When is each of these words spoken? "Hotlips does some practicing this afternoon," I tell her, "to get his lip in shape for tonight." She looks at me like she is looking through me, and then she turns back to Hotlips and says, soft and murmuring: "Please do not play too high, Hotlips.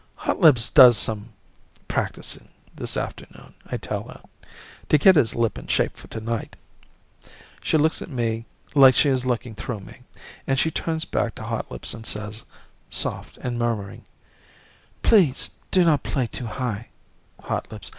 "Hotlips 0.15 0.71
does 0.73 0.97
some 0.97 1.29
practicing 1.87 2.49
this 2.75 2.97
afternoon," 2.97 3.53
I 3.67 3.77
tell 3.77 4.07
her, 4.07 4.23
"to 4.89 4.97
get 4.97 5.15
his 5.15 5.35
lip 5.35 5.59
in 5.59 5.67
shape 5.67 5.95
for 5.95 6.07
tonight." 6.07 6.55
She 7.63 7.77
looks 7.77 8.01
at 8.01 8.09
me 8.09 8.47
like 8.73 8.95
she 8.95 9.09
is 9.09 9.27
looking 9.27 9.53
through 9.53 9.81
me, 9.81 9.97
and 10.47 10.57
then 10.57 10.57
she 10.57 10.71
turns 10.71 11.05
back 11.05 11.35
to 11.35 11.43
Hotlips 11.43 11.93
and 11.93 12.03
says, 12.03 12.41
soft 12.89 13.37
and 13.43 13.59
murmuring: 13.59 14.05
"Please 15.03 15.51
do 15.69 15.85
not 15.85 16.01
play 16.01 16.25
too 16.25 16.47
high, 16.47 16.87
Hotlips. 17.43 17.89